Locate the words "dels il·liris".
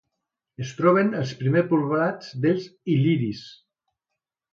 2.47-3.43